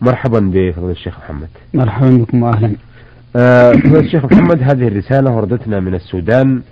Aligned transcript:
مرحبا 0.00 0.40
بفضل 0.54 0.90
الشيخ 0.90 1.18
محمد. 1.18 1.48
مرحبا 1.74 2.10
بكم 2.10 2.42
واهلا. 2.42 2.72
آه، 3.36 3.72
فضل 3.72 3.98
الشيخ 3.98 4.24
محمد 4.24 4.62
هذه 4.62 4.88
الرسالة 4.88 5.30
وردتنا 5.30 5.80
من 5.80 5.94
السودان 5.94 6.62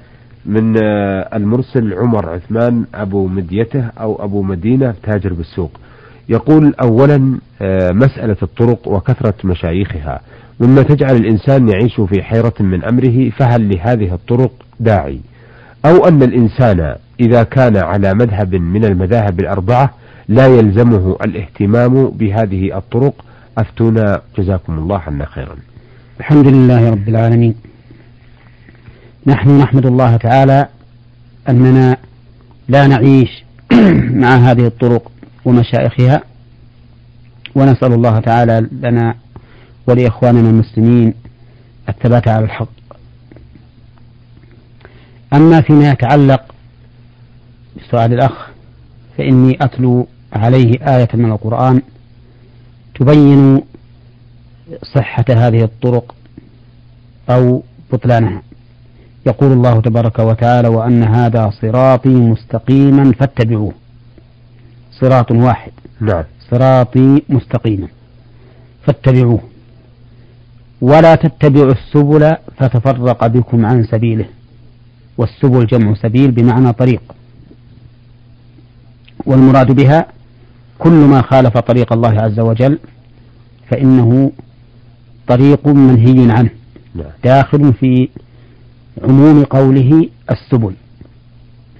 من 0.47 0.77
آه، 0.83 1.37
المرسل 1.37 1.95
عمر 1.95 2.29
عثمان 2.29 2.85
أبو 2.95 3.27
مديته 3.27 3.85
أو 4.01 4.25
أبو 4.25 4.43
مدينة 4.43 4.95
تاجر 5.03 5.33
بالسوق. 5.33 5.71
يقول 6.29 6.75
أولا 6.83 7.39
آه، 7.63 7.91
مسألة 7.91 8.37
الطرق 8.43 8.89
وكثرة 8.89 9.35
مشايخها. 9.45 10.21
مما 10.61 10.83
تجعل 10.83 11.17
الإنسان 11.17 11.69
يعيش 11.69 12.01
في 12.01 12.23
حيرة 12.23 12.55
من 12.61 12.85
أمره 12.85 13.31
فهل 13.31 13.69
لهذه 13.69 14.15
الطرق 14.15 14.53
داعي؟ 14.81 15.21
أو 15.85 16.09
أن 16.09 16.23
الإنسان 16.23 16.95
إذا 17.21 17.43
كان 17.43 17.77
على 17.77 18.15
مذهب 18.15 18.55
من 18.55 18.85
المذاهب 18.85 19.41
الأربعة 19.41 19.95
لا 20.29 20.47
يلزمه 20.47 21.17
الاهتمام 21.25 22.09
بهذه 22.09 22.79
الطرق. 22.79 23.25
أفتونا. 23.59 24.23
جزاكم 24.39 24.79
الله 24.79 24.99
عنا 24.99 25.27
خيرا. 25.27 25.57
الحمد 26.21 26.47
لله 26.47 26.91
رب 26.91 27.09
العالمين. 27.09 27.55
نحن 29.27 29.59
نحمد 29.59 29.87
الله 29.87 30.17
تعالى 30.17 30.69
أننا 31.49 31.97
لا 32.69 32.87
نعيش 32.87 33.45
مع 34.23 34.37
هذه 34.37 34.67
الطرق 34.67 35.13
ومشايخها. 35.45 36.23
ونسأل 37.55 37.93
الله 37.93 38.21
تعالى 38.21 38.69
لنا 38.73 39.15
ولإخواننا 39.87 40.51
المسلمين 40.51 41.15
الثبات 41.89 42.29
على 42.29 42.45
الحق. 42.45 42.69
أما 45.33 45.61
فيما 45.61 45.91
يتعلق 45.91 46.55
بسؤال 47.77 48.13
الأخ 48.13 48.49
فإني 49.19 49.59
أتلو 49.61 50.07
عليه 50.33 50.97
آية 50.97 51.09
من 51.15 51.33
القرآن 51.33 51.83
تبين 52.95 53.63
صحة 54.95 55.25
هذه 55.29 55.65
الطرق 55.65 56.15
أو 57.31 57.63
بطلانها. 57.93 58.43
يقول 59.27 59.53
الله 59.53 59.81
تبارك 59.81 60.19
وتعالى 60.19 60.69
وأن 60.69 61.03
هذا 61.03 61.51
صراطي 61.51 62.09
مستقيما 62.09 63.13
فاتبعوه. 63.13 63.73
صراط 64.91 65.31
واحد. 65.31 65.73
نعم. 66.01 66.25
صراطي 66.51 67.23
مستقيما 67.29 67.89
فاتبعوه. 68.87 69.41
ولا 70.81 71.15
تتبعوا 71.15 71.73
السبل 71.73 72.37
فتفرق 72.57 73.27
بكم 73.27 73.67
عن 73.67 73.85
سبيله. 73.85 74.27
والسبل 75.19 75.67
جمع 75.67 75.95
سبيل 75.95 76.31
بمعنى 76.31 76.73
طريق. 76.73 77.03
والمراد 79.27 79.73
بها 79.73 80.07
كل 80.79 80.91
ما 80.91 81.23
خالف 81.23 81.59
طريق 81.59 81.93
الله 81.93 82.21
عز 82.21 82.41
وجل 82.41 82.79
فإنه 83.71 84.33
طريق 85.27 85.67
منهي 85.69 86.33
عنه 86.33 86.51
نعم. 86.95 87.07
داخل 87.25 87.73
في 87.73 88.09
عموم 89.05 89.45
قوله 89.45 90.09
السبل. 90.31 90.73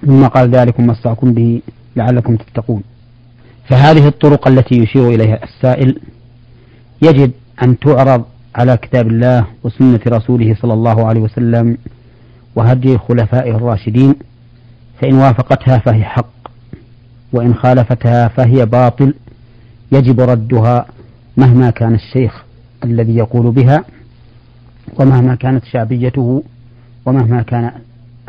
ثم 0.05 0.27
قال 0.27 0.49
ذلكم 0.49 0.89
وصاكم 0.89 1.33
به 1.33 1.61
لعلكم 1.95 2.35
تتقون. 2.35 2.83
فهذه 3.69 4.07
الطرق 4.07 4.47
التي 4.47 4.75
يشير 4.75 5.09
إليها 5.09 5.43
السائل 5.43 5.99
يجب 7.01 7.31
أن 7.63 7.79
تعرض 7.79 8.23
على 8.55 8.77
كتاب 8.77 9.07
الله 9.07 9.45
وسنة 9.63 9.99
رسوله 10.07 10.55
صلى 10.61 10.73
الله 10.73 11.07
عليه 11.07 11.21
وسلم 11.21 11.77
وهدي 12.55 12.97
خلفائه 12.97 13.55
الراشدين 13.55 14.15
فإن 15.01 15.15
وافقتها 15.15 15.77
فهي 15.77 16.03
حق. 16.03 16.38
وإن 17.33 17.55
خالفتها 17.55 18.27
فهي 18.27 18.65
باطل 18.65 19.13
يجب 19.91 20.19
ردها 20.19 20.85
مهما 21.37 21.69
كان 21.69 21.95
الشيخ 21.95 22.43
الذي 22.83 23.15
يقول 23.15 23.51
بها 23.51 23.85
ومهما 24.99 25.35
كانت 25.35 25.65
شعبيته 25.65 26.43
ومهما 27.05 27.41
كان 27.41 27.71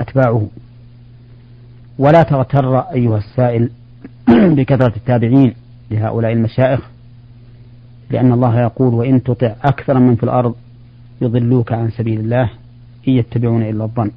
أتباعه. 0.01 0.47
ولا 1.99 2.23
تغتر 2.23 2.79
أيها 2.79 3.19
السائل 3.19 3.71
بكثرة 4.57 4.97
التابعين 4.97 5.55
لهؤلاء 5.91 6.33
المشايخ 6.33 6.81
لأن 8.11 8.33
الله 8.33 8.61
يقول 8.61 8.95
وإن 8.95 9.23
تطع 9.23 9.55
أكثر 9.63 9.99
من 9.99 10.17
في 10.17 10.23
الأرض 10.23 10.55
يضلوك 11.21 11.73
عن 11.73 11.91
سبيل 11.91 12.21
الله 12.21 12.51
إن 13.09 13.13
يتبعون 13.13 13.63
إلا 13.63 13.85
الظن. 13.85 14.11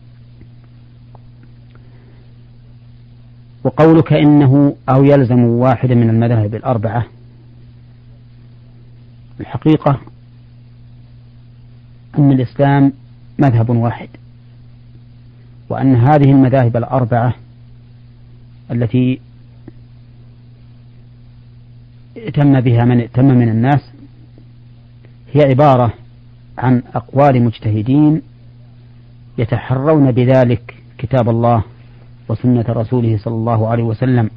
وقولك 3.64 4.14
إنه 4.14 4.76
أو 4.90 5.04
يلزم 5.04 5.40
واحدا 5.40 5.96
من 5.96 6.10
المذاهب 6.10 6.56
الأربعة. 6.56 7.06
الحقيقة 9.40 10.00
أن 12.18 12.32
الإسلام 12.32 12.94
مذهب 13.40 13.70
واحد 13.70 14.10
وأن 15.70 15.96
هذه 15.96 16.32
المذاهب 16.32 16.78
الأربعة 16.78 17.36
التي 18.72 19.20
ائتم 22.18 22.62
بها 22.62 22.86
من 22.86 23.00
ائتم 23.00 23.26
من 23.26 23.50
الناس 23.50 23.82
هي 25.34 25.42
عبارة 25.50 25.94
عن 26.58 26.84
أقوال 26.96 27.44
مجتهدين 27.44 28.22
يتحرون 29.38 30.12
بذلك 30.12 30.76
كتاب 30.98 31.30
الله 31.30 31.64
وسنة 32.30 32.66
رسوله 32.70 33.18
صلى 33.18 33.34
الله 33.34 33.68
عليه 33.68 33.84
وسلم. 33.84 34.30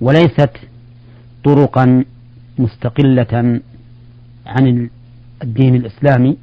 وليست 0.00 0.50
طرقا 1.44 2.04
مستقلة 2.58 3.60
عن 4.46 4.88
الدين 5.42 5.74
الإسلامي 5.74 6.36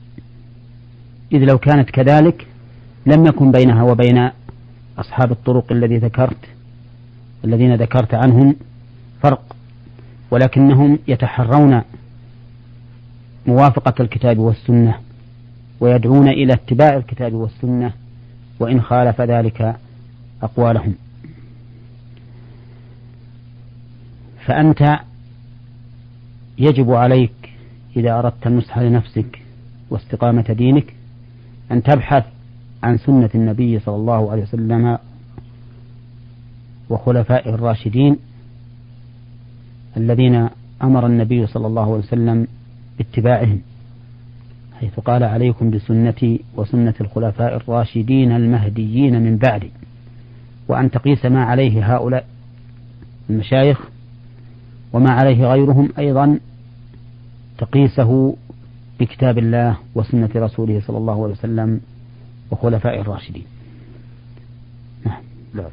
إذ 1.33 1.39
لو 1.39 1.57
كانت 1.57 1.89
كذلك 1.89 2.47
لم 3.05 3.25
يكن 3.25 3.51
بينها 3.51 3.83
وبين 3.83 4.29
أصحاب 4.97 5.31
الطرق 5.31 5.71
الذي 5.71 5.97
ذكرت 5.97 6.45
الذين 7.45 7.75
ذكرت 7.75 8.13
عنهم 8.13 8.55
فرق 9.23 9.55
ولكنهم 10.31 10.99
يتحرون 11.07 11.81
موافقة 13.47 13.93
الكتاب 13.99 14.37
والسنة 14.37 14.95
ويدعون 15.79 16.27
إلى 16.27 16.53
اتباع 16.53 16.95
الكتاب 16.97 17.33
والسنة 17.33 17.93
وإن 18.61 18.81
خالف 18.81 19.21
ذلك 19.21 19.75
أقوالهم. 20.43 20.95
فأنت 24.45 24.99
يجب 26.57 26.91
عليك 26.91 27.53
إذا 27.95 28.19
أردت 28.19 28.47
النصح 28.47 28.77
لنفسك 28.77 29.41
واستقامة 29.89 30.53
دينك 30.53 30.93
أن 31.71 31.83
تبحث 31.83 32.25
عن 32.83 32.97
سنة 32.97 33.29
النبي 33.35 33.79
صلى 33.79 33.95
الله 33.95 34.31
عليه 34.31 34.43
وسلم 34.43 34.97
وخلفائه 36.89 37.55
الراشدين 37.55 38.17
الذين 39.97 40.49
أمر 40.83 41.05
النبي 41.05 41.47
صلى 41.47 41.67
الله 41.67 41.83
عليه 41.83 42.03
وسلم 42.03 42.47
باتباعهم. 42.97 43.61
حيث 44.81 44.99
قال 44.99 45.23
عليكم 45.23 45.69
بسنتي 45.69 46.41
وسنة 46.57 46.93
الخلفاء 47.01 47.55
الراشدين 47.55 48.31
المهديين 48.31 49.21
من 49.21 49.37
بعدي 49.37 49.71
وأن 50.67 50.91
تقيس 50.91 51.25
ما 51.25 51.43
عليه 51.43 51.95
هؤلاء 51.95 52.25
المشايخ 53.29 53.81
وما 54.93 55.11
عليه 55.11 55.45
غيرهم 55.45 55.89
أيضا 55.99 56.39
تقيسه 57.57 58.35
بكتاب 58.99 59.37
الله 59.37 59.77
وسنة 59.95 60.29
رسوله 60.35 60.81
صلى 60.87 60.97
الله 60.97 61.23
عليه 61.23 61.33
وسلم 61.33 61.81
وخلفاء 62.51 63.01
الراشدين. 63.01 63.45
نعم. 65.05 65.21
نعم. 65.53 65.71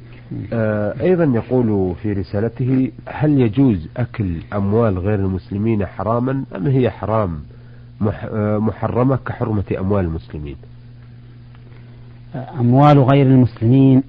آه 0.53 1.01
أيضا 1.01 1.25
يقول 1.25 1.95
في 2.03 2.13
رسالته 2.13 2.91
هل 3.07 3.41
يجوز 3.41 3.89
أكل 3.97 4.37
أموال 4.53 4.99
غير 4.99 5.19
المسلمين 5.19 5.87
حراما 5.87 6.45
أم 6.57 6.67
هي 6.67 6.91
حرام؟ 6.91 7.41
محرمة 8.01 9.17
كحرمة 9.17 9.65
أموال 9.79 10.05
المسلمين. 10.05 10.57
أموال 12.35 12.99
غير 12.99 13.27
المسلمين 13.27 14.03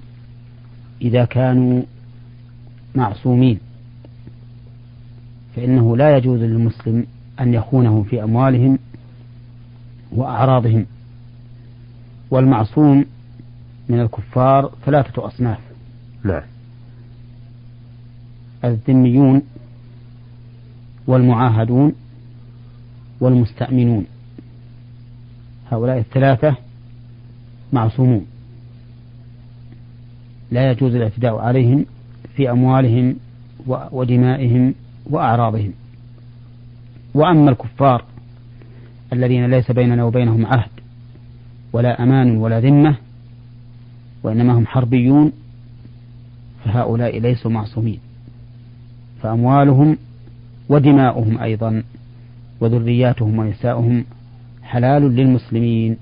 إذا 1.02 1.24
كانوا 1.24 1.82
معصومين. 2.94 3.58
فإنه 5.56 5.96
لا 5.96 6.16
يجوز 6.16 6.40
للمسلم 6.40 7.06
أن 7.40 7.54
يخونهم 7.54 8.02
في 8.02 8.22
أموالهم 8.22 8.78
وأعراضهم. 10.12 10.86
والمعصوم 12.30 13.04
من 13.88 14.00
الكفار 14.00 14.70
ثلاثة 14.86 15.26
أصناف. 15.26 15.58
نعم. 16.24 16.42
الذميون 18.64 19.42
والمعاهدون 21.06 21.92
والمستأمنون. 23.20 24.06
هؤلاء 25.70 25.98
الثلاثة 25.98 26.56
معصومون. 27.72 28.26
لا 30.50 30.70
يجوز 30.70 30.94
الاعتداء 30.94 31.36
عليهم 31.38 31.86
في 32.36 32.50
أموالهم 32.50 33.16
ودمائهم 33.66 34.74
وأعراضهم. 35.06 35.72
وأما 37.14 37.50
الكفار 37.50 38.04
الذين 39.12 39.50
ليس 39.50 39.70
بيننا 39.70 40.04
وبينهم 40.04 40.46
عهد 40.46 40.70
ولا 41.72 42.02
أمان 42.02 42.36
ولا 42.36 42.60
ذمة 42.60 42.96
وإنما 44.22 44.58
هم 44.58 44.66
حربيون 44.66 45.32
فهؤلاء 46.64 47.18
ليسوا 47.18 47.50
معصومين. 47.50 47.98
فأموالهم 49.22 49.98
ودماؤهم 50.68 51.38
أيضا 51.38 51.82
وذرياتهم 52.60 53.38
ونساؤهم 53.38 54.04
حلال 54.62 55.02
للمسلمين. 55.02 55.96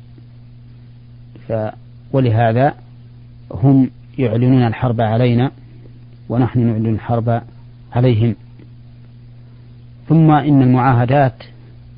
ف 1.49 1.52
ولهذا 2.12 2.75
هم 3.50 3.90
يعلنون 4.19 4.66
الحرب 4.66 5.00
علينا 5.00 5.50
ونحن 6.28 6.60
نعلن 6.60 6.94
الحرب 6.94 7.43
عليهم. 7.93 8.34
ثم 10.08 10.31
إن 10.31 10.62
المعاهدات 10.62 11.43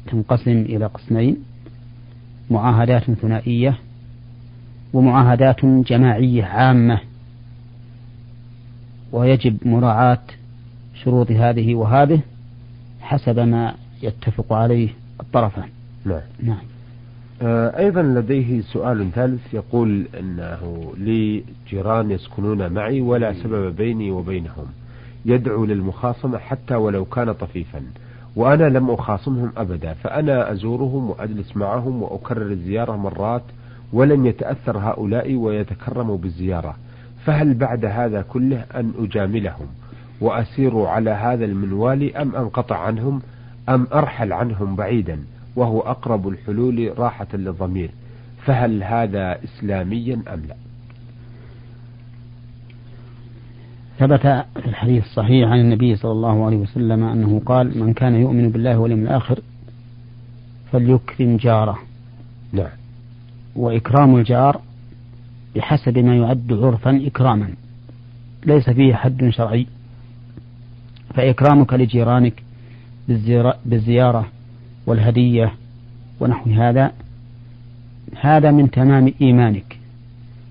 تنقسم 0.07 0.51
إلى 0.51 0.87
قسمين 0.87 1.37
معاهدات 2.51 3.11
ثنائية 3.11 3.79
ومعاهدات 4.93 5.65
جماعية 5.65 6.45
عامة. 6.45 7.01
ويجب 9.13 9.57
مراعاة 9.67 10.23
شروط 10.95 11.31
هذه 11.31 11.75
وهذه 11.75 12.21
حسب 13.01 13.39
ما 13.39 13.75
يتفق 14.03 14.53
عليه 14.53 14.89
الطرفان. 15.21 15.69
نعم. 16.05 16.21
نعم. 16.43 16.59
آه، 17.43 17.79
أيضا 17.79 18.03
لديه 18.03 18.61
سؤال 18.61 19.11
ثالث 19.15 19.55
يقول 19.55 20.07
أنه 20.19 20.93
لي 20.99 21.45
جيران 21.69 22.11
يسكنون 22.11 22.73
معي 22.73 23.01
ولا 23.01 23.33
سبب 23.33 23.77
بيني 23.77 24.11
وبينهم. 24.11 24.67
يدعو 25.25 25.65
للمخاصمة 25.65 26.39
حتى 26.39 26.75
ولو 26.75 27.05
كان 27.05 27.33
طفيفا 27.33 27.83
وأنا 28.37 28.65
لم 28.65 28.91
أخاصمهم 28.91 29.53
أبدا 29.57 29.95
فأنا 29.95 30.53
أزورهم 30.53 31.11
وأجلس 31.11 31.57
معهم 31.57 32.03
وأكرر 32.03 32.47
الزيارة 32.47 32.97
مرات 32.97 33.43
ولم 33.93 34.27
يتأثر 34.27 34.79
هؤلاء 34.79 35.35
ويتكرموا 35.35 36.19
بالزيارة. 36.19 36.77
فهل 37.25 37.55
بعد 37.55 37.85
هذا 37.85 38.23
كله 38.23 38.65
أن 38.75 38.93
أجاملهم 38.99 39.67
وأسير 40.21 40.81
على 40.81 41.11
هذا 41.11 41.45
المنوال 41.45 42.17
أم 42.17 42.37
أنقطع 42.37 42.77
عنهم؟ 42.77 43.23
أم 43.69 43.87
أرحل 43.93 44.33
عنهم 44.33 44.77
بعيدا 44.77 45.19
وهو 45.57 45.81
أقرب 45.81 46.29
الحلول 46.29 46.99
راحة 46.99 47.27
للضمير 47.35 47.91
فهل 48.45 48.83
هذا 48.83 49.39
إسلاميا 49.45 50.15
أم 50.15 50.43
لا؟ 50.49 50.57
ثبت 53.99 54.21
في 54.63 54.67
الحديث 54.67 55.05
الصحيح 55.05 55.49
عن 55.49 55.61
النبي 55.61 55.97
صلى 55.97 56.13
الله 56.13 56.47
عليه 56.47 56.57
وسلم 56.57 57.05
أنه 57.05 57.43
قال 57.47 57.79
من 57.79 57.93
كان 57.93 58.15
يؤمن 58.15 58.51
بالله 58.51 58.79
واليوم 58.79 59.03
الآخر 59.03 59.41
فليكرم 60.73 61.37
جاره. 61.37 61.79
نعم. 62.53 62.71
وإكرام 63.57 64.17
الجار 64.17 64.61
بحسب 65.57 65.99
ما 65.99 66.17
يعد 66.17 66.53
عرفا 66.53 67.07
إكراما 67.07 67.51
ليس 68.47 68.71
فيه 68.71 68.95
حد 68.95 69.29
شرعي 69.31 69.67
فإكرامك 71.15 71.75
لجيرانك 71.75 72.43
بالزيارة 73.65 74.29
والهدية 74.87 75.55
ونحو 76.21 76.51
هذا 76.51 76.93
هذا 78.21 78.51
من 78.51 78.71
تمام 78.71 79.13
إيمانك 79.21 79.79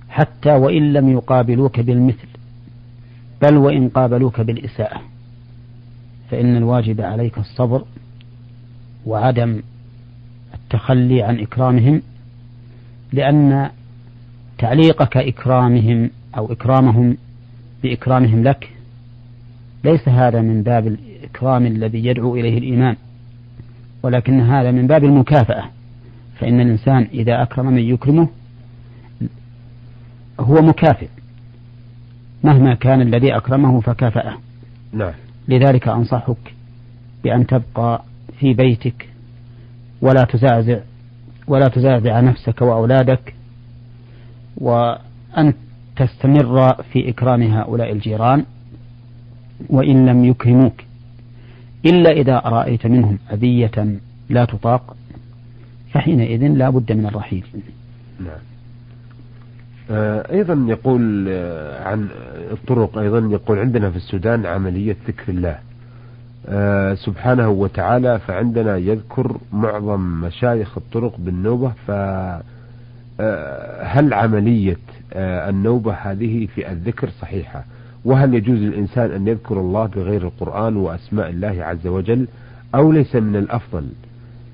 حتى 0.10 0.50
وإن 0.50 0.94
لم 0.94 1.10
يقابلوك 1.10 1.80
بالمثل 1.80 2.28
بل 3.42 3.58
وإن 3.58 3.90
قابلوك 3.90 4.42
بالإساءة. 4.42 5.02
فإن 6.32 6.58
الواجب 6.58 7.02
عليك 7.02 7.38
الصبر 7.38 7.86
وعدم 9.06 9.62
التخلي 10.54 11.24
عن 11.24 11.40
إكرامهم 11.40 12.02
لأن 13.14 13.70
تعليقك 14.58 15.18
إكرامهم 15.18 16.10
أو 16.38 16.52
إكرامهم 16.52 17.18
بإكرامهم 17.84 18.44
لك 18.44 18.70
ليس 19.84 20.10
هذا 20.10 20.42
من 20.42 20.64
باب 20.64 20.88
الإكرام 21.30 21.66
الذي 21.66 22.06
يدعو 22.06 22.36
إليه 22.36 22.58
الإيمان. 22.58 22.96
ولكن 24.04 24.42
هذا 24.42 24.72
من 24.72 24.88
باب 24.88 25.04
المكافأة. 25.04 25.64
فإن 26.40 26.62
الإنسان 26.62 27.08
إذا 27.14 27.42
أكرم 27.42 27.66
من 27.66 27.78
يكرمه 27.78 28.28
هو 30.40 30.62
مكافئ. 30.62 31.08
مهما 32.44 32.76
كان 32.76 33.02
الذي 33.02 33.36
أكرمه 33.36 33.82
فكافأه. 33.82 34.38
نعم. 34.94 35.14
لذلك 35.48 35.88
أنصحك 35.88 36.54
بأن 37.24 37.48
تبقى 37.48 38.04
في 38.40 38.54
بيتك 38.54 39.10
ولا 40.02 40.24
تزعزع 40.24 40.80
ولا 41.48 41.68
تزعزع 41.68 42.20
نفسك 42.20 42.62
وأولادك 42.62 43.34
وأن 44.58 45.54
تستمر 45.96 46.74
في 46.74 47.10
إكرام 47.10 47.44
هؤلاء 47.44 47.92
الجيران 47.92 48.46
وإن 49.70 50.06
لم 50.06 50.26
يكرموك. 50.26 50.89
إلا 51.86 52.12
إذا 52.12 52.40
رأيت 52.40 52.86
منهم 52.86 53.20
أذية 53.34 54.00
لا 54.30 54.46
تطاق 54.46 54.96
فحينئذ 55.92 56.48
لا 56.48 56.70
بد 56.70 56.92
من 56.92 57.06
الرحيل. 57.06 57.46
نعم. 58.20 58.40
آه، 59.92 60.32
أيضا 60.32 60.66
يقول 60.68 61.26
آه، 61.30 61.90
عن 61.90 62.08
الطرق 62.52 62.98
أيضا 62.98 63.20
يقول 63.20 63.60
عندنا 63.60 63.90
في 63.92 63.98
السودان 63.98 64.46
عملية 64.46 64.98
ذكر 65.08 65.32
الله. 65.32 65.60
آه، 66.48 66.94
سبحانه 66.94 67.50
وتعالى 67.50 68.20
فعندنا 68.20 68.78
يذكر 68.78 69.38
معظم 69.54 70.00
مشايخ 70.00 70.78
الطرق 70.78 71.16
بالنوبة 71.18 71.74
فهل 71.88 72.44
عملية 74.14 74.78
النوبة 75.16 75.94
هذه 75.94 76.48
في 76.56 76.72
الذكر 76.72 77.10
صحيحة؟ 77.10 77.66
وهل 78.10 78.34
يجوز 78.34 78.60
للإنسان 78.60 79.12
أن 79.12 79.28
يذكر 79.28 79.60
الله 79.60 79.86
بغير 79.86 80.24
القرآن 80.24 80.78
وأسماء 80.78 81.30
الله 81.30 81.64
عز 81.64 81.88
وجل 81.88 82.28
أو 82.76 82.92
ليس 82.92 83.16
من 83.16 83.36
الأفضل؟ 83.36 83.88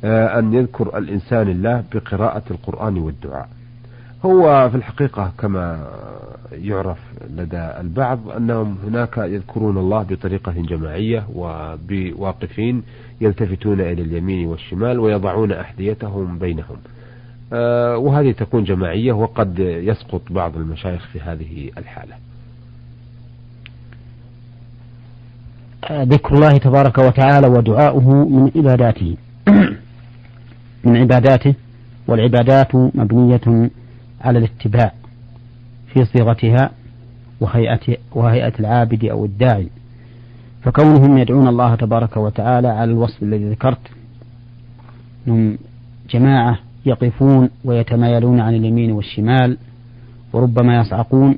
أن 0.04 0.54
يذكر 0.54 0.98
الإنسان 0.98 1.50
الله 1.50 1.84
بقراءة 1.94 2.44
القرآن 2.52 2.98
والدعاء. 2.98 3.50
هو 4.26 4.70
في 4.70 4.78
الحقيقة 4.78 5.32
كما 5.40 5.88
يعرف 6.52 6.98
لدى 7.38 7.58
البعض 7.80 8.30
أنهم 8.38 8.78
هناك 8.88 9.18
يذكرون 9.18 9.78
الله 9.78 10.04
بطريقة 10.04 10.54
جماعية 10.58 11.24
وبواقفين 11.36 12.84
يلتفتون 13.22 13.82
إلى 13.82 14.02
اليمين 14.02 14.48
والشمال 14.48 15.00
ويضعون 15.00 15.52
أحذيتهم 15.52 16.40
بينهم. 16.40 16.78
آه، 17.54 17.98
وهذه 17.98 18.32
تكون 18.32 18.64
جماعية 18.64 19.12
وقد 19.12 19.60
يسقط 19.60 20.22
بعض 20.30 20.58
المشايخ 20.58 21.08
في 21.08 21.20
هذه 21.20 21.72
الحالة. 21.78 22.16
ذكر 25.92 26.36
الله 26.36 26.58
تبارك 26.58 26.98
وتعالى 26.98 27.48
ودعاؤه 27.48 28.10
من 28.10 28.52
عباداته. 28.56 29.18
من 30.86 30.98
عباداته 30.98 31.56
والعبادات 32.08 32.76
مبنية 32.76 33.70
على 34.22 34.40
الاتباع 34.40 34.92
في 35.94 36.06
صيغتها 36.06 36.72
وهيئة, 37.42 37.98
وهيئة 38.12 38.54
العابد 38.60 39.06
أو 39.06 39.26
الداعي. 39.26 39.68
فكونهم 40.64 41.18
يدعون 41.18 41.48
الله 41.48 41.76
تبارك 41.76 42.18
وتعالى 42.18 42.68
على 42.68 42.92
الوصف 42.92 43.24
الذي 43.24 43.50
ذكرت 43.50 43.88
هم 45.28 45.58
جماعة 46.10 46.60
يقفون 46.86 47.50
ويتمايلون 47.66 48.40
عن 48.40 48.56
اليمين 48.56 48.92
والشمال 48.92 49.58
وربما 50.34 50.80
يصعقون. 50.80 51.38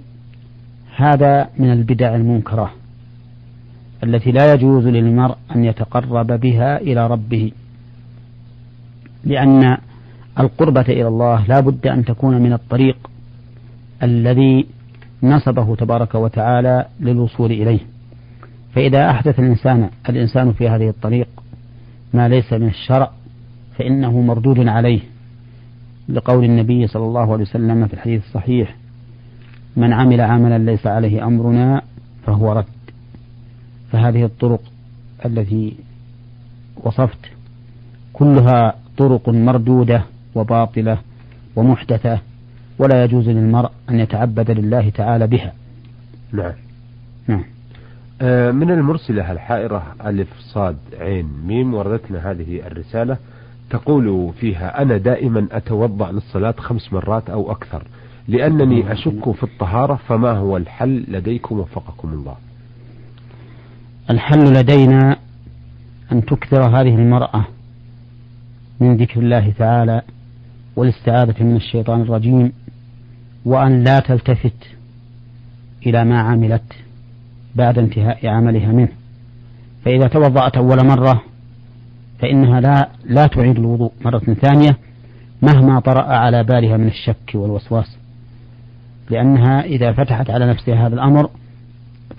هذا 0.95 1.49
من 1.59 1.71
البدع 1.71 2.15
المنكرة. 2.15 2.71
التي 4.03 4.31
لا 4.31 4.53
يجوز 4.53 4.87
للمرء 4.87 5.35
أن 5.55 5.65
يتقرب 5.65 6.27
بها 6.27 6.77
إلى 6.81 7.07
ربه. 7.07 7.51
لأن 9.23 9.77
القربة 10.39 10.81
إلى 10.81 11.07
الله 11.07 11.45
لا 11.47 11.59
بد 11.59 11.87
أن 11.87 12.05
تكون 12.05 12.41
من 12.41 12.53
الطريق 12.53 12.97
الذي 14.03 14.65
نصبه 15.23 15.75
تبارك 15.75 16.15
وتعالى 16.15 16.85
للوصول 16.99 17.51
إليه. 17.51 17.79
فإذا 18.73 19.09
أحدث 19.09 19.39
الإنسان 19.39 19.89
الإنسان 20.09 20.51
في 20.51 20.69
هذه 20.69 20.89
الطريق 20.89 21.27
ما 22.13 22.27
ليس 22.27 22.53
من 22.53 22.67
الشرع 22.67 23.11
فإنه 23.77 24.21
مردود 24.21 24.67
عليه. 24.67 24.99
لقول 26.09 26.43
النبي 26.43 26.87
صلى 26.87 27.03
الله 27.03 27.33
عليه 27.33 27.43
وسلم 27.43 27.87
في 27.87 27.93
الحديث 27.93 28.23
الصحيح 28.25 28.75
من 29.75 29.93
عمل 29.93 30.21
عملا 30.21 30.57
ليس 30.57 30.87
عليه 30.87 31.27
أمرنا 31.27 31.81
فهو 32.25 32.51
رد. 32.51 32.76
فهذه 33.91 34.25
الطرق 34.25 34.61
التي 35.25 35.77
وصفت 36.83 37.19
كلها 38.13 38.75
طرق 38.97 39.29
مردودة 39.29 40.03
وباطلة 40.35 40.97
ومحدثة 41.55 42.19
ولا 42.79 43.03
يجوز 43.03 43.29
للمرء 43.29 43.71
أن 43.89 43.99
يتعبد 43.99 44.51
لله 44.51 44.89
تعالى 44.89 45.27
بها. 45.27 45.53
نعم. 46.33 46.53
نعم. 47.27 47.43
آه، 48.21 48.51
من 48.51 48.71
المرسلة 48.71 49.31
الحائرة 49.31 49.95
ألف 50.05 50.27
صاد 50.39 50.77
عين 50.99 51.29
ميم 51.47 51.73
وردتنا 51.73 52.31
هذه 52.31 52.67
الرسالة 52.67 53.17
تقول 53.69 54.33
فيها 54.39 54.81
أنا 54.81 54.97
دائما 54.97 55.47
أتوضأ 55.51 56.11
للصلاة 56.11 56.55
خمس 56.57 56.93
مرات 56.93 57.29
أو 57.29 57.51
أكثر 57.51 57.83
لأنني 58.27 58.91
أشك 58.91 59.31
في 59.31 59.43
الطهارة 59.43 59.95
فما 60.07 60.31
هو 60.31 60.57
الحل 60.57 61.05
لديكم 61.07 61.59
وفقكم 61.59 62.13
الله. 62.13 62.35
الحل 64.09 64.53
لدينا 64.53 65.17
أن 66.11 66.25
تكثر 66.25 66.61
هذه 66.61 66.95
المرأة 66.95 67.45
من 68.79 68.97
ذكر 68.97 69.19
الله 69.19 69.51
تعالى 69.51 70.01
والاستعاذة 70.75 71.43
من 71.43 71.55
الشيطان 71.55 72.01
الرجيم 72.01 72.51
وأن 73.45 73.83
لا 73.83 73.99
تلتفت 73.99 74.67
إلى 75.85 76.05
ما 76.05 76.19
عملت 76.19 76.73
بعد 77.55 77.79
انتهاء 77.79 78.27
عملها 78.27 78.71
منه. 78.71 78.89
فإذا 79.85 80.07
توضأت 80.07 80.57
أول 80.57 80.85
مرة 80.85 81.23
فإنها 82.19 82.61
لا 82.61 82.89
لا 83.05 83.27
تعيد 83.27 83.57
الوضوء 83.57 83.91
مرة 84.05 84.19
ثانية 84.19 84.77
مهما 85.41 85.79
طرأ 85.79 86.03
على 86.03 86.43
بالها 86.43 86.77
من 86.77 86.87
الشك 86.87 87.31
والوسواس. 87.35 87.97
لأنها 89.09 89.61
إذا 89.61 89.93
فتحت 89.93 90.29
على 90.29 90.47
نفسها 90.49 90.87
هذا 90.87 90.95
الأمر 90.95 91.29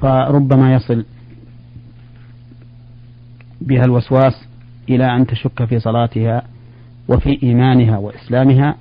فربما 0.01 0.75
يصل 0.75 1.05
بها 3.61 3.85
الوسواس 3.85 4.49
إلى 4.89 5.17
أن 5.17 5.27
تشك 5.27 5.65
في 5.65 5.79
صلاتها 5.79 6.43
وفي 7.09 7.43
إيمانها 7.43 7.99
وإسلامها 7.99 8.75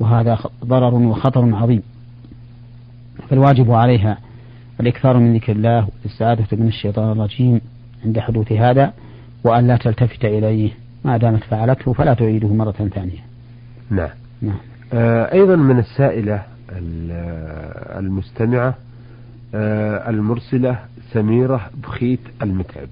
وهذا 0.00 0.38
ضرر 0.64 0.94
وخطر 0.94 1.54
عظيم. 1.54 1.82
فالواجب 3.28 3.70
عليها 3.70 4.18
الإكثار 4.80 5.18
من 5.18 5.34
ذكر 5.34 5.52
الله 5.52 5.88
والاستعاذة 5.88 6.46
من 6.52 6.68
الشيطان 6.68 7.12
الرجيم 7.12 7.60
عند 8.04 8.18
حدوث 8.18 8.52
هذا 8.52 8.92
وأن 9.44 9.66
لا 9.66 9.76
تلتفت 9.76 10.24
إليه 10.24 10.70
ما 11.04 11.16
دامت 11.16 11.44
فعلته 11.44 11.92
فلا 11.92 12.14
تعيده 12.14 12.48
مرة 12.48 12.72
ثانية. 12.72 13.18
نعم, 13.90 14.08
نعم. 14.42 14.56
آه 14.92 15.32
أيضا 15.32 15.56
من 15.56 15.78
السائلة 15.78 16.42
المستمعة 17.98 18.74
آه 19.54 20.10
المرسلة 20.10 20.78
سميرة 21.12 21.70
بخيت 21.82 22.20
المتعب. 22.42 22.88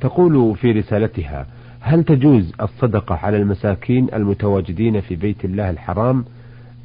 تقول 0.00 0.56
في 0.56 0.72
رسالتها 0.72 1.46
هل 1.80 2.04
تجوز 2.04 2.52
الصدقة 2.60 3.14
على 3.14 3.36
المساكين 3.36 4.08
المتواجدين 4.14 5.00
في 5.00 5.16
بيت 5.16 5.44
الله 5.44 5.70
الحرام؟ 5.70 6.24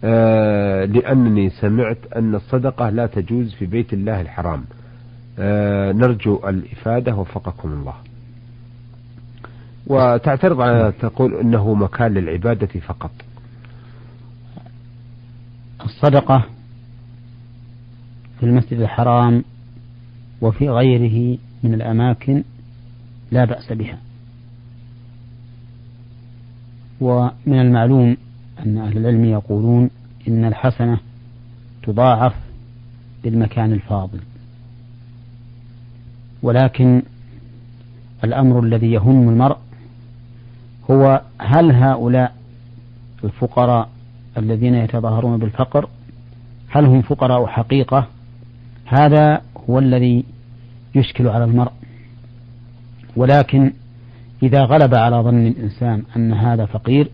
آه 0.04 0.86
لأنني 0.86 1.50
سمعت 1.50 1.98
أن 2.16 2.36
الصدقة 2.36 2.90
لا 2.90 3.06
تجوز 3.06 3.54
في 3.54 3.66
بيت 3.66 3.94
الله 3.94 4.22
الحرام. 4.22 4.64
آه 5.40 5.92
نرجو 5.92 6.40
الإفادة 6.50 7.16
وفقكم 7.16 7.70
الله. 7.74 7.94
وتعترض 9.88 10.62
على 10.62 10.94
تقول 11.02 11.34
أنه 11.36 11.74
مكان 11.74 12.14
للعبادة 12.14 12.80
فقط. 12.80 13.12
الصدقة 15.86 16.44
في 18.40 18.46
المسجد 18.46 18.80
الحرام 18.80 19.44
وفي 20.42 20.70
غيره 20.70 21.38
من 21.64 21.74
الأماكن 21.74 22.44
لا 23.34 23.46
بأس 23.46 23.74
بها. 23.74 23.98
ومن 27.02 27.60
المعلوم 27.60 28.18
أن 28.66 28.78
أهل 28.78 28.98
العلم 28.98 29.26
يقولون 29.26 29.90
إن 30.28 30.46
الحسنة 30.46 31.00
تضاعف 31.84 32.34
بالمكان 33.24 33.74
الفاضل. 33.74 34.20
ولكن 36.44 37.02
الأمر 38.24 38.60
الذي 38.60 38.92
يهم 38.92 39.30
المرء 39.30 39.58
هو 40.92 41.22
هل 41.40 41.72
هؤلاء 41.72 42.36
الفقراء 43.24 43.90
الذين 44.38 44.76
يتظاهرون 44.76 45.40
بالفقر 45.40 45.90
هل 46.70 46.86
هم 46.86 47.02
فقراء 47.02 47.46
حقيقة؟ 47.46 48.08
هذا 48.86 49.42
هو 49.70 49.80
الذي 49.80 50.24
يشكل 50.96 51.28
على 51.28 51.44
المرء. 51.44 51.72
ولكن 53.16 53.74
إذا 54.44 54.64
غلب 54.64 54.96
على 54.96 55.16
ظن 55.16 55.48
الإنسان 55.48 56.04
أن 56.16 56.34
هذا 56.34 56.66
فقير 56.66 57.10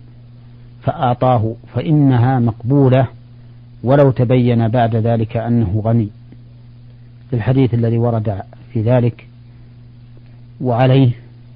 فأعطاه 0.83 1.55
فإنها 1.73 2.39
مقبولة 2.39 3.07
ولو 3.83 4.11
تبين 4.11 4.67
بعد 4.67 4.95
ذلك 4.95 5.37
أنه 5.37 5.81
غني 5.85 6.09
الحديث 7.33 7.73
الذي 7.73 7.97
ورد 7.97 8.41
في 8.73 8.81
ذلك 8.81 9.27
وعليه 10.61 11.11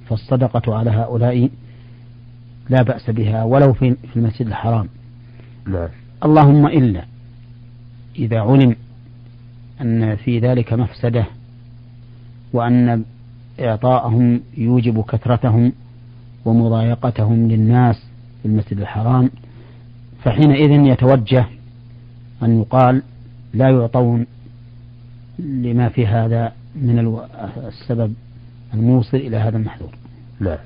فالصدقة 0.09 0.75
على 0.75 0.91
هؤلاء 0.91 1.49
لا 2.69 2.81
بأس 2.81 3.09
بها 3.09 3.43
ولو 3.43 3.73
في 3.73 3.95
المسجد 4.15 4.47
الحرام 4.47 4.89
نعم. 5.67 5.89
اللهم 6.25 6.67
إلا 6.67 7.05
إذا 8.15 8.39
علم 8.39 8.75
أن 9.81 10.15
في 10.15 10.39
ذلك 10.39 10.73
مفسدة 10.73 11.25
وأن 12.53 13.03
إعطاءهم 13.59 14.41
يوجب 14.57 15.01
كثرتهم 15.01 15.71
ومضايقتهم 16.45 17.47
للناس 17.47 17.95
في 18.41 18.47
المسجد 18.47 18.79
الحرام. 18.79 19.29
فحينئذ 20.23 20.71
يتوجه 20.71 21.45
أن 22.43 22.61
يقال 22.61 23.01
لا 23.53 23.69
يعطون 23.69 24.25
لما 25.39 25.89
في 25.89 26.07
هذا 26.07 26.51
من 26.75 27.19
السبب 27.57 28.13
الموصل 28.73 29.17
إلى 29.17 29.37
هذا 29.37 29.57
المحذور. 29.57 29.89
نعم. 30.39 30.57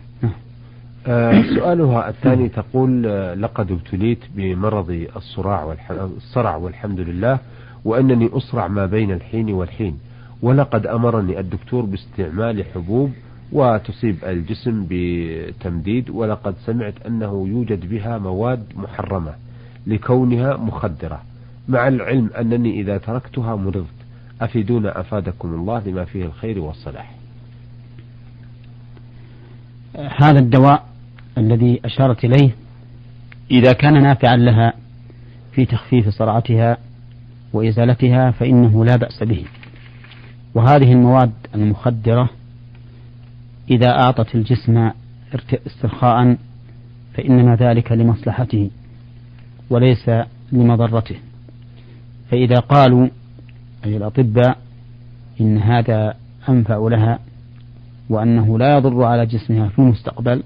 آه 1.08 1.42
سؤالها 1.56 2.10
الثاني 2.10 2.50
تقول 2.50 3.06
آه 3.06 3.34
لقد 3.34 3.72
ابتليت 3.72 4.20
بمرض 4.36 5.08
الصراع 5.16 5.76
الصرع 5.92 6.56
والحمد 6.56 7.00
لله 7.00 7.40
وأنني 7.86 8.30
أصرع 8.34 8.68
ما 8.68 8.86
بين 8.86 9.12
الحين 9.12 9.54
والحين. 9.54 9.98
ولقد 10.42 10.88
أمرني 10.88 11.40
الدكتور 11.40 11.86
باستعمال 11.86 12.66
حبوب 12.66 13.12
وتصيب 13.52 14.16
الجسم 14.24 14.86
بتمديد 14.90 16.10
ولقد 16.10 16.56
سمعت 16.66 16.94
أنه 17.06 17.48
يوجد 17.48 17.90
بها 17.90 18.18
مواد 18.18 18.64
محرمة 18.76 19.34
لكونها 19.88 20.58
مخدرة 20.58 21.22
مع 21.68 21.88
العلم 21.88 22.30
أنني 22.40 22.82
إذا 22.82 22.98
تركتها 22.98 23.56
مرضت. 23.56 23.88
أفيدونا 24.42 25.00
أفادكم 25.00 25.54
الله 25.54 25.80
لما 25.86 26.06
فيه 26.06 26.26
الخير 26.26 26.60
والصلاح. 26.60 27.12
هذا 29.96 30.40
الدواء 30.40 30.86
الذي 31.38 31.82
أشارت 31.86 32.26
إليه 32.26 32.56
إذا 33.52 33.74
كان 33.74 34.04
نافعا 34.04 34.36
لها 34.38 34.74
في 35.52 35.66
تخفيف 35.66 36.10
صرعتها 36.10 36.78
وإزالتها 37.54 38.32
فإنه 38.32 38.86
لا 38.86 38.96
بأس 38.96 39.24
به. 39.24 39.46
وهذه 40.58 40.92
المواد 40.94 41.32
المخدرة 41.56 42.30
إذا 43.70 43.90
أعطت 43.90 44.36
الجسم 44.36 44.92
استرخاء 45.68 46.38
فإنما 47.14 47.56
ذلك 47.56 47.92
لمصلحته 47.92 48.70
وليس 49.70 50.12
لمضرته. 50.52 51.16
فإذا 52.32 52.56
قالوا 52.56 53.08
أي 53.86 53.98
الأطباء 53.98 54.58
إن 55.42 55.58
هذا 55.58 56.14
أنفع 56.50 56.88
لها 56.88 57.20
وأنه 58.10 58.58
لا 58.58 58.78
يضر 58.78 59.04
على 59.04 59.26
جسمها 59.26 59.68
في 59.68 59.80
المستقبل 59.80 60.44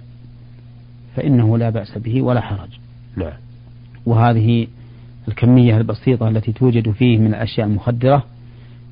فإنه 1.16 1.58
لا 1.58 1.70
بأس 1.70 1.98
به 1.98 2.22
ولا 2.22 2.42
حرج. 2.42 2.70
نعم 3.16 3.38
وهذه 4.06 4.68
الكمية 5.28 5.78
البسيطة 5.78 6.28
التي 6.28 6.52
توجد 6.52 6.92
فيه 6.92 7.18
من 7.18 7.28
الأشياء 7.28 7.68
المخدرة 7.68 8.24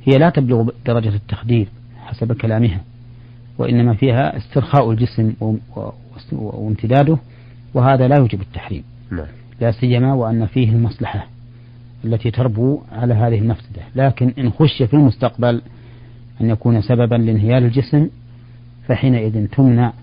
هي 0.10 0.18
لا 0.18 0.30
تبلغ 0.30 0.70
درجة 0.86 1.16
التخدير 1.16 1.68
حسب 2.06 2.34
كلامها 2.34 2.82
وإنما 3.58 3.94
فيها 3.94 4.38
استرخاء 4.38 4.92
الجسم 4.92 5.34
وامتداده 6.32 7.18
وهذا 7.74 8.08
لا 8.08 8.16
يوجب 8.16 8.42
التحريم. 8.42 8.84
نعم. 9.12 9.28
لا 9.62 9.72
سيما 9.72 10.14
وأن 10.14 10.46
فيه 10.46 10.70
المصلحة 10.70 11.28
التي 12.06 12.32
تربو 12.32 12.82
على 12.92 13.14
هذه 13.14 13.40
المفسدة. 13.40 13.82
لكن 13.96 14.34
إن 14.38 14.52
خش 14.52 14.84
في 14.84 14.94
المستقبل 14.94 15.62
أن 16.42 16.50
يكون 16.50 16.82
سببا 16.82 17.16
لانهيار 17.16 17.58
الجسم 17.58 18.10
فحينئذ 18.88 19.48
تمنع 19.48 19.94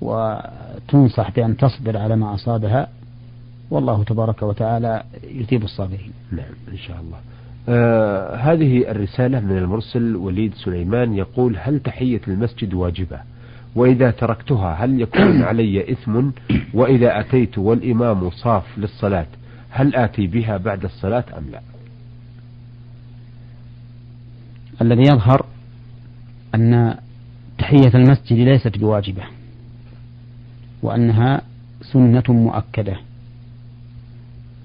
وتنصح 0.00 1.30
بأن 1.30 1.56
تصبر 1.56 1.96
على 1.96 2.16
ما 2.16 2.34
أصابها 2.34 2.88
والله 3.70 4.04
تبارك 4.04 4.42
وتعالى 4.42 5.02
يثيب 5.24 5.62
الصابرين. 5.62 6.12
نعم 6.32 6.54
إن 6.72 6.78
شاء 6.78 7.00
الله. 7.00 7.18
آه 7.68 8.36
هذه 8.36 8.90
الرسالة 8.90 9.40
من 9.40 9.58
المرسل 9.58 10.16
وليد 10.16 10.54
سليمان 10.54 11.14
يقول 11.14 11.56
هل 11.58 11.80
تحية 11.80 12.20
المسجد 12.28 12.74
واجبة؟ 12.74 13.20
وإذا 13.74 14.10
تركتها 14.10 14.74
هل 14.74 15.00
يكون 15.00 15.42
علي 15.48 15.92
إثم؟ 15.92 16.30
وإذا 16.74 17.20
أتيت 17.20 17.58
والإمام 17.58 18.30
صاف 18.30 18.78
للصلاة 18.78 19.26
هل 19.70 19.96
آتي 19.96 20.26
بها 20.26 20.56
بعد 20.56 20.84
الصلاة 20.84 21.24
أم 21.38 21.44
لا؟ 21.52 21.60
الذي 24.82 25.02
يظهر 25.02 25.46
أن 26.54 26.96
تحية 27.58 27.94
المسجد 27.94 28.38
ليست 28.38 28.78
بواجبة 28.78 29.22
وأنها 30.82 31.42
سنة 31.92 32.22
مؤكدة 32.28 32.96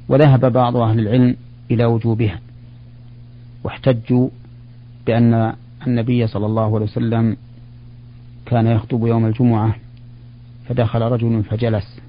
وذهب 0.09 0.53
بعض 0.53 0.77
أهل 0.77 0.99
العلم 0.99 1.35
إلى 1.71 1.85
وجوبها. 1.85 2.39
واحتجوا 3.67 4.29
بأن 5.05 5.53
النبي 5.87 6.27
صلى 6.27 6.45
الله 6.45 6.75
عليه 6.75 6.85
وسلم 6.85 7.37
كان 8.45 8.67
يخطب 8.67 9.05
يوم 9.05 9.25
الجمعة 9.25 9.75
فدخل 10.67 11.01
رجل 11.01 11.43
فجلس 11.43 11.99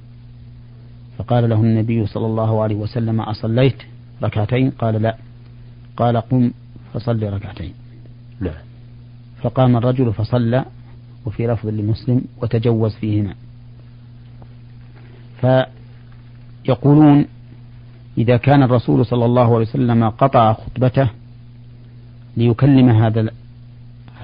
فقال 1.18 1.48
له 1.48 1.60
النبي 1.60 2.06
صلى 2.06 2.26
الله 2.26 2.62
عليه 2.62 2.76
وسلم 2.76 3.20
أصليت 3.20 3.82
ركعتين؟ 4.22 4.70
قال 4.70 5.02
لا. 5.02 5.16
قال 5.96 6.16
قم 6.16 6.50
فصل 6.94 7.22
ركعتين. 7.22 7.72
نعم 8.40 8.62
فقام 9.42 9.76
الرجل 9.76 10.12
فصلى 10.12 10.64
وفي 11.26 11.46
لفظ 11.46 11.68
لمسلم 11.68 12.22
وتجوز 12.42 12.94
فيهما. 12.94 13.34
فيقولون 16.64 17.26
إذا 18.18 18.36
كان 18.36 18.62
الرسول 18.62 19.06
صلى 19.06 19.24
الله 19.24 19.54
عليه 19.54 19.66
وسلم 19.66 20.08
قطع 20.08 20.52
خطبته 20.52 21.17
ليكلم 22.38 22.88
هذا 22.88 23.30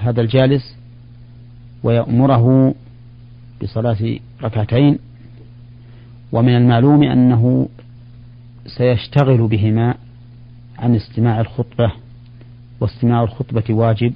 هذا 0.03 0.21
الجالس 0.21 0.77
ويأمره 1.83 2.75
بصلاة 3.61 4.19
ركعتين. 4.43 4.99
ومن 6.31 6.55
المعلوم 6.55 7.03
أنه 7.03 7.69
سيشتغل 8.67 9.47
بهما 9.47 9.95
عن 10.79 10.95
استماع 10.95 11.41
الخطبة 11.41 11.91
واستماع 12.79 13.23
الخطبة 13.23 13.63
واجب 13.69 14.13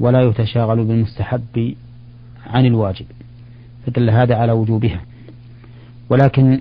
ولا 0.00 0.22
يتشاغل 0.22 0.84
بالمستحب 0.84 1.74
عن 2.46 2.66
الواجب 2.66 3.06
فدل 3.86 4.10
هذا 4.10 4.34
على 4.34 4.52
وجوبها. 4.52 5.00
ولكن 6.10 6.60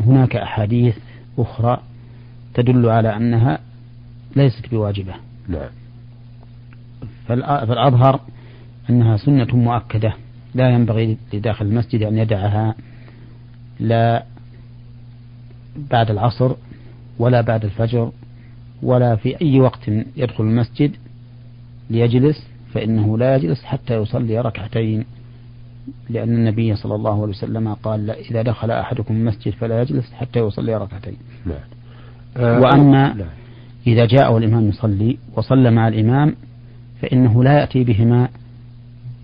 هناك 0.00 0.36
أحاديث 0.36 0.96
أخرى 1.38 1.82
تدل 2.54 2.88
على 2.88 3.16
أنها 3.16 3.58
ليست 4.36 4.70
بواجبة. 4.70 5.14
نعم. 5.48 5.83
فالأظهر 7.28 8.20
أنها 8.90 9.16
سنة 9.16 9.56
مؤكدة. 9.56 10.14
لا 10.54 10.70
ينبغي 10.70 11.16
لداخل 11.32 11.66
المسجد 11.66 12.02
أن 12.02 12.18
يدعها 12.18 12.74
لا 13.80 14.24
بعد 15.90 16.10
العصر 16.10 16.54
ولا 17.18 17.40
بعد 17.40 17.64
الفجر 17.64 18.12
ولا 18.82 19.16
في 19.16 19.40
أي 19.42 19.60
وقت 19.60 19.88
يدخل 20.16 20.44
المسجد 20.44 20.96
ليجلس 21.90 22.46
فإنه 22.72 23.18
لا 23.18 23.36
يجلس 23.36 23.64
حتى 23.64 23.94
يصلي 23.94 24.40
ركعتين 24.40 25.04
لأن 26.10 26.28
النبي 26.34 26.76
صلى 26.76 26.94
الله 26.94 27.22
عليه 27.22 27.32
وسلم 27.32 27.74
قال 27.74 28.10
إذا 28.10 28.42
دخل 28.42 28.70
أحدكم 28.70 29.14
المسجد 29.14 29.52
فلا 29.52 29.82
يجلس 29.82 30.12
حتى 30.12 30.38
يصلي 30.38 30.76
ركعتين. 30.76 31.16
نعم. 31.46 32.62
وأما 32.62 33.14
نعم. 33.14 33.28
إذا 33.86 34.04
جاء 34.04 34.38
الإمام 34.38 34.68
يصلي 34.68 35.18
وصلى 35.36 35.70
مع 35.70 35.88
الإمام 35.88 36.34
فإنه 37.04 37.44
لا 37.44 37.60
يأتي 37.60 37.84
بهما 37.84 38.28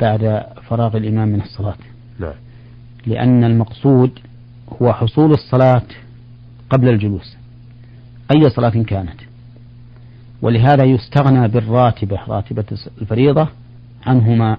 بعد 0.01 0.43
فراغ 0.69 0.97
الإمام 0.97 1.29
من 1.29 1.41
الصلاة. 1.41 1.77
نعم. 2.19 2.35
لأن 3.07 3.45
المقصود 3.45 4.19
هو 4.83 4.93
حصول 4.93 5.33
الصلاة 5.33 5.83
قبل 6.71 6.89
الجلوس 6.89 7.37
أي 8.37 8.51
صلاة 8.51 8.83
كانت. 8.83 9.21
ولهذا 10.43 10.85
يستغنى 10.85 11.49
بالراتبة 11.49 12.19
راتبة 12.29 12.65
الفريضة 13.01 13.49
عنهما. 14.07 14.57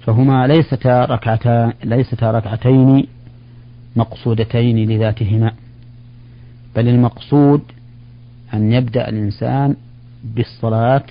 فهما 0.00 0.46
ليستا 0.46 1.04
ركعتان 1.04 1.72
ليستا 1.84 2.30
ركعتين 2.30 3.06
مقصودتين 3.96 4.90
لذاتهما. 4.90 5.52
بل 6.76 6.88
المقصود 6.88 7.62
أن 8.54 8.72
يبدأ 8.72 9.08
الإنسان 9.08 9.76
بالصلاة 10.24 11.04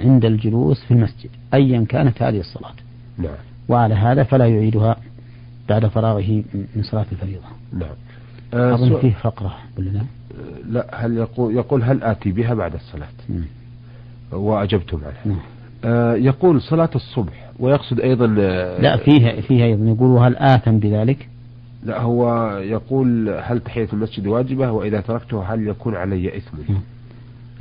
عند 0.00 0.24
الجلوس 0.24 0.84
في 0.84 0.90
المسجد 0.90 1.30
أيا 1.54 1.84
كانت 1.88 2.22
هذه 2.22 2.40
الصلاة. 2.40 2.72
نعم. 3.18 3.34
وعلى 3.68 3.94
هذا 3.94 4.22
فلا 4.22 4.46
يعيدها 4.46 4.96
بعد 5.68 5.86
فراغه 5.86 6.42
من 6.76 6.82
صلاة 6.82 7.06
الفريضة. 7.12 7.44
نعم. 7.72 7.88
آه 8.54 8.74
أظن 8.74 9.00
فيه 9.00 9.12
فقرة 9.22 9.54
ولا 9.78 9.90
لا؟ 10.70 10.86
هل 10.92 11.16
يقول 11.16 11.54
يقول 11.54 11.82
هل 11.82 12.02
آتي 12.02 12.32
بها 12.32 12.54
بعد 12.54 12.74
الصلاة؟ 12.74 13.08
مم. 13.28 13.44
وأجبتم 14.32 14.98
عنها 15.04 15.20
نعم. 15.26 15.44
آه 15.84 16.14
يقول 16.14 16.62
صلاة 16.62 16.90
الصبح 16.94 17.50
ويقصد 17.58 18.00
أيضا 18.00 18.36
آه 18.38 18.80
لا 18.80 18.96
فيها 18.96 19.40
فيها 19.40 19.64
أيضا. 19.64 19.84
يقول 19.84 20.18
هل 20.18 20.36
آثم 20.36 20.78
بذلك؟ 20.78 21.28
لا 21.84 22.00
هو 22.00 22.50
يقول 22.58 23.28
هل 23.28 23.60
تحية 23.60 23.88
المسجد 23.92 24.26
واجبة 24.26 24.70
وإذا 24.70 25.00
تركته 25.00 25.42
هل 25.54 25.68
يكون 25.68 25.94
علي 25.96 26.36
إثم؟ 26.36 26.56
نعم. 26.68 26.76
آه 26.76 26.80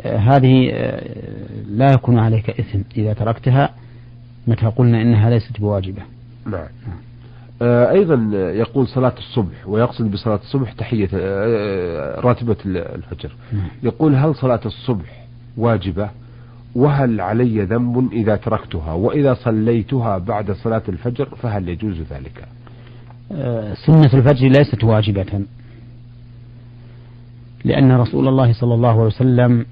هذه 0.03 0.69
آه 0.73 1.39
لا 1.69 1.91
يكون 1.93 2.19
عليك 2.19 2.49
إثم 2.49 2.79
إذا 2.97 3.13
تركتها 3.13 3.69
متى 4.47 4.65
قلنا 4.65 5.01
إنها 5.01 5.29
ليست 5.29 5.59
بواجبة. 5.59 6.01
نعم, 6.45 6.53
نعم. 6.88 6.97
آه، 7.62 7.91
أيضا 7.91 8.15
يقول 8.53 8.88
صلاة 8.88 9.13
الصبح 9.17 9.67
ويقصد 9.67 10.12
بصلاة 10.12 10.39
الصبح 10.43 10.71
تحية 10.71 11.09
آه، 11.13 12.19
راتبة 12.19 12.57
الفجر. 12.65 13.31
نعم. 13.53 13.67
يقول 13.83 14.15
هل 14.15 14.35
صلاة 14.35 14.59
الصبح 14.65 15.25
واجبة؟ 15.57 16.09
وهل 16.75 17.21
علي 17.21 17.62
ذنب 17.62 18.13
إذا 18.13 18.35
تركتها؟ 18.35 18.93
وإذا 18.93 19.33
صليتها 19.33 20.17
بعد 20.17 20.51
صلاة 20.51 20.83
الفجر 20.89 21.25
فهل 21.25 21.69
يجوز 21.69 21.97
ذلك؟ 22.12 22.47
آه، 23.31 23.73
سنة 23.73 24.13
الفجر 24.13 24.47
ليست 24.47 24.83
واجبة. 24.83 25.45
لأن 27.65 27.91
رسول 27.91 28.27
الله 28.27 28.53
صلى 28.53 28.73
الله 28.73 28.91
عليه 28.91 29.01
وسلم 29.01 29.65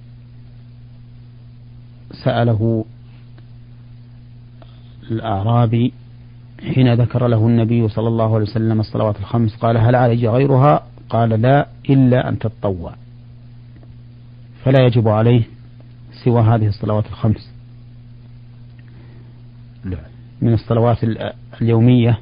سأله 2.23 2.85
الأعرابي 5.11 5.93
حين 6.73 6.93
ذكر 6.93 7.27
له 7.27 7.47
النبي 7.47 7.87
صلى 7.87 8.07
الله 8.07 8.35
عليه 8.35 8.45
وسلم 8.45 8.79
الصلوات 8.79 9.19
الخمس 9.19 9.55
قال 9.55 9.77
هل 9.77 9.95
علي 9.95 10.27
غيرها؟ 10.27 10.83
قال 11.09 11.29
لا 11.29 11.67
إلا 11.89 12.29
أن 12.29 12.39
تتطوع. 12.39 12.93
فلا 14.63 14.85
يجب 14.85 15.07
عليه 15.07 15.43
سوى 16.23 16.41
هذه 16.41 16.67
الصلوات 16.67 17.05
الخمس. 17.05 17.51
من 20.41 20.53
الصلوات 20.53 20.97
اليومية 21.61 22.19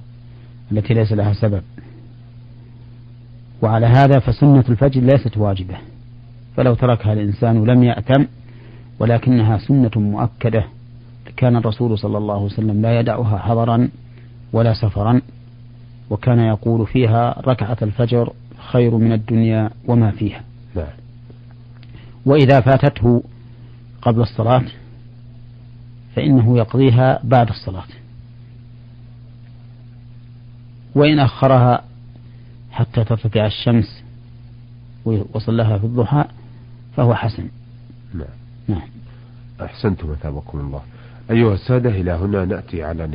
التي 0.72 0.94
ليس 0.94 1.12
لها 1.12 1.34
سبب. 1.34 1.62
وعلى 3.62 3.86
هذا 3.86 4.20
فسنة 4.20 4.64
الفجر 4.70 5.02
ليست 5.02 5.38
واجبة. 5.38 5.78
فلو 6.58 6.74
تركها 6.74 7.14
الإنسان 7.14 7.66
لم 7.66 7.84
يأتم 7.84 8.28
ولكنها 9.00 9.58
سنة 9.58 9.92
مؤكدة. 9.96 10.66
كان 11.38 11.56
الرسول 11.56 12.00
صلى 12.00 12.18
الله 12.18 12.34
عليه 12.34 12.46
وسلم 12.46 12.82
لا 12.82 13.00
يدعها 13.00 13.38
حضرا 13.38 13.90
ولا 14.54 14.74
سفرا 14.74 15.22
وكان 16.10 16.40
يقول 16.40 16.88
فيها 16.88 17.42
ركعة 17.42 17.78
الفجر 17.82 18.34
خير 18.72 18.98
من 18.98 19.12
الدنيا 19.12 19.70
وما 19.88 20.12
فيها. 20.12 20.44
وإذا 22.26 22.62
فاتته 22.62 23.24
قبل 24.02 24.22
الصلاة 24.22 24.64
فإنه 26.16 26.58
يقضيها 26.58 27.20
بعد 27.24 27.50
الصلاة. 27.50 27.88
وإن 30.96 31.20
أخرها 31.20 31.84
حتى 32.72 33.04
ترتفع 33.04 33.46
الشمس 33.46 34.04
وصلها 35.06 35.78
في 35.78 35.84
الضحى 35.84 36.26
فهو 36.96 37.16
حسن. 37.16 37.48
نعم 38.14 38.45
نعم. 38.68 38.90
أحسنتم 39.62 40.12
أثابكم 40.12 40.60
الله. 40.60 40.82
أيها 41.32 41.54
السادة 41.54 41.90
إلى 41.90 42.12
هنا 42.12 42.46
نأتي 42.46 42.84
على 42.84 43.08